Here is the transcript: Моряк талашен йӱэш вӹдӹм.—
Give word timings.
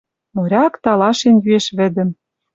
Моряк 0.35 0.73
талашен 0.83 1.35
йӱэш 1.45 1.65
вӹдӹм.— 1.77 2.09